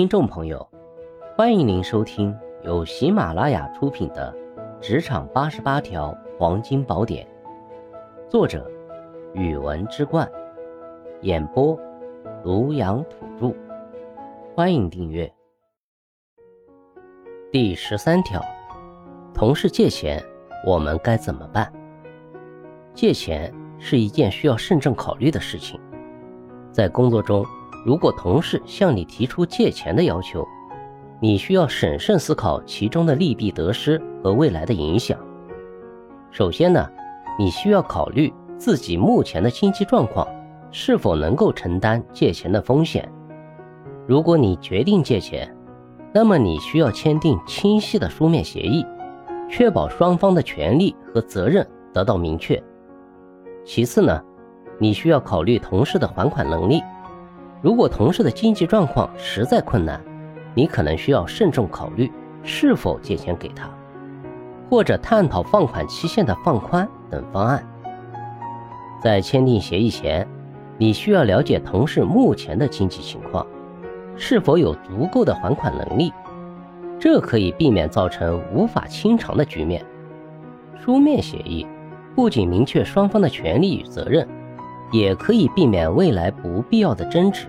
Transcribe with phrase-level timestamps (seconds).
[0.00, 0.66] 听众朋友，
[1.36, 4.34] 欢迎您收听由喜马拉雅出品的
[4.80, 7.26] 《职场八十八条黄金宝典》，
[8.30, 8.66] 作者：
[9.34, 10.26] 语文之冠，
[11.20, 11.78] 演播：
[12.42, 13.54] 庐阳土著。
[14.56, 15.30] 欢迎订阅。
[17.52, 18.42] 第十三条，
[19.34, 20.24] 同事借钱，
[20.66, 21.70] 我们该怎么办？
[22.94, 25.78] 借钱是一件需要慎重考虑的事情，
[26.72, 27.44] 在工作中。
[27.84, 30.46] 如果同事向你提出借钱的要求，
[31.18, 35.18] 你需要审慎思考其中的利弊得失和未来的影响。
[36.30, 36.88] 首先呢，
[37.38, 40.26] 你需要考虑自己目前的经济状况
[40.70, 43.10] 是否能够承担借钱的风险。
[44.06, 45.54] 如果你决定借钱，
[46.12, 48.84] 那么你需要签订清晰的书面协议，
[49.48, 52.62] 确保双方的权利和责任得到明确。
[53.64, 54.22] 其次呢，
[54.78, 56.82] 你需要考虑同事的还款能力。
[57.62, 60.00] 如果同事的经济状况实在困难，
[60.54, 62.10] 你可能需要慎重考虑
[62.42, 63.68] 是否借钱给他，
[64.70, 67.62] 或者探讨放款期限的放宽等方案。
[69.02, 70.26] 在签订协议前，
[70.78, 73.46] 你需要了解同事目前的经济情况，
[74.16, 76.10] 是否有足够的还款能力，
[76.98, 79.84] 这可以避免造成无法清偿的局面。
[80.82, 81.66] 书面协议
[82.14, 84.26] 不仅明确双方的权利与责任。
[84.92, 87.46] 也可以避免未来不必要的争执，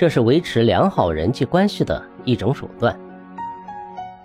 [0.00, 2.98] 这是维持良好人际关系的一种手段。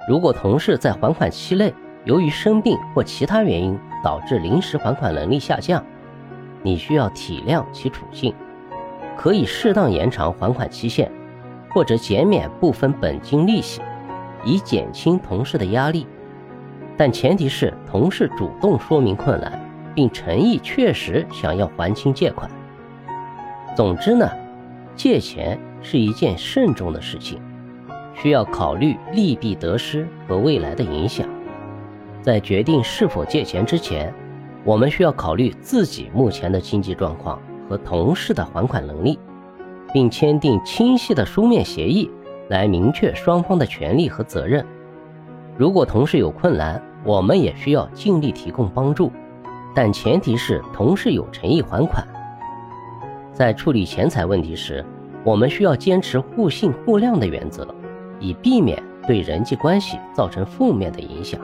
[0.07, 1.73] 如果同事在还款期内
[2.05, 5.83] 由于生病或其他原因导致临时还款能力下降，
[6.63, 8.33] 你需要体谅其处境，
[9.17, 11.11] 可以适当延长还款期限，
[11.71, 13.81] 或者减免部分本金利息，
[14.45, 16.07] 以减轻同事的压力。
[16.95, 19.61] 但前提是同事主动说明困难。
[19.93, 22.49] 并诚意确实想要还清借款。
[23.75, 24.29] 总之呢，
[24.95, 27.39] 借钱是一件慎重的事情，
[28.13, 31.27] 需要考虑利弊得失和未来的影响。
[32.21, 34.13] 在决定是否借钱之前，
[34.63, 37.39] 我们需要考虑自己目前的经济状况
[37.69, 39.19] 和同事的还款能力，
[39.93, 42.09] 并签订清晰的书面协议
[42.49, 44.65] 来明确双方的权利和责任。
[45.57, 49.11] 如果同事有困难，我们也需要尽力提供帮助。
[49.75, 52.07] 但前提是同事有诚意还款。
[53.35, 54.83] 在处理钱财问题时，
[55.25, 57.67] 我们需要坚持互信互谅的原则，
[58.17, 61.37] 以避免对人际关系造成负面的影响。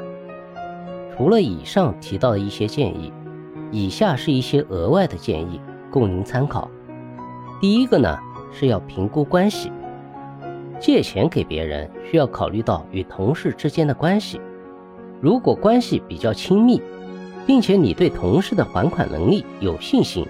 [1.14, 3.12] 除了以上提到的一些建议，
[3.72, 5.60] 以下是一些额外的建议
[5.92, 6.72] 供您参考。
[7.60, 8.18] 第一个呢
[8.54, 9.70] 是要评估关系，
[10.80, 14.40] 借钱给别人需要考虑到与同事之间的关系，
[15.20, 16.82] 如果关系比较亲密。
[17.48, 20.24] 并且你对同事的还款能力有信心，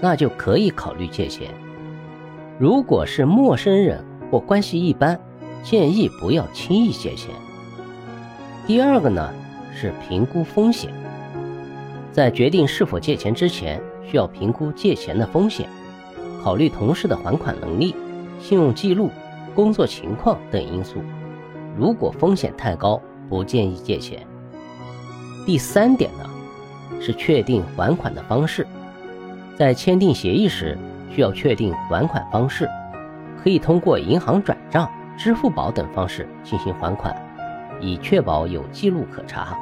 [0.00, 1.50] 那就可以考虑借钱。
[2.58, 5.18] 如果是陌生人或关系一般，
[5.62, 7.34] 建议不要轻易借钱。
[8.66, 9.32] 第二个呢
[9.74, 10.90] 是评估风险，
[12.12, 15.68] 在决定是否借钱之前，需要评估借钱的风险，
[16.42, 17.94] 考虑同事的还款能力、
[18.40, 19.10] 信用记录、
[19.54, 21.02] 工作情况等因素。
[21.76, 24.26] 如果风险太高，不建议借钱。
[25.44, 26.30] 第三点呢？
[26.98, 28.66] 是确定还款的方式，
[29.56, 30.76] 在签订协议时
[31.10, 32.68] 需要确定还款方式，
[33.42, 37.16] 可以通过银行转账、支付宝等方式进行还款，
[37.80, 39.56] 以确保有记录可查。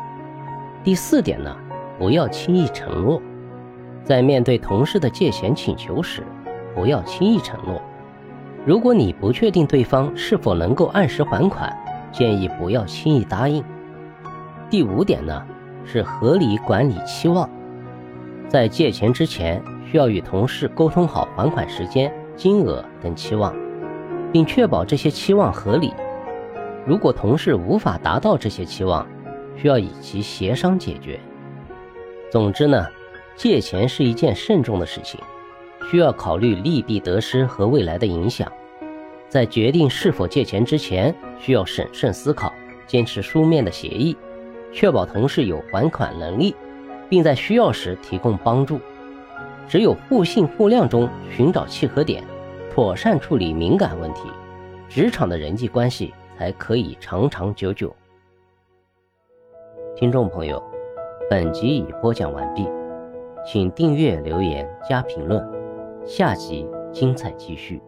[0.82, 1.56] 第四点呢，
[1.96, 3.22] 不要轻易承诺，
[4.02, 6.24] 在面对同事的借钱请求时，
[6.74, 7.80] 不要轻易承诺。
[8.66, 11.72] 如果你不确定对方是否能够按时还款，
[12.10, 13.62] 建议不要轻易答应。
[14.68, 15.40] 第五点呢？
[15.86, 17.46] 是合理管理期望，
[18.48, 19.62] 在借钱之前
[19.94, 23.54] 需要与同事沟通好还款时间、金额等期望，
[24.32, 25.94] 并确保这些期望合理。
[26.84, 29.06] 如果同事无法达到这些期望，
[29.54, 31.20] 需要与其协商解决。
[32.28, 32.84] 总之呢，
[33.36, 35.20] 借钱是一件慎重的事情，
[35.88, 38.50] 需要考虑利弊得失和未来的影响。
[39.28, 42.52] 在决定是否借钱之前，需要审慎思考，
[42.84, 44.16] 坚持书面的协议。
[44.72, 46.56] 确保同事有还款能力，
[47.08, 48.80] 并在需要时提供帮助。
[49.68, 52.22] 只有互信互谅中寻找契合点，
[52.72, 54.28] 妥善处理敏感问题，
[54.88, 57.94] 职场的人际关系才可以长长久久。
[59.96, 60.62] 听众朋友，
[61.30, 62.68] 本集已播讲完毕，
[63.46, 65.42] 请订阅、留言、加评论，
[66.04, 67.80] 下集精彩继续。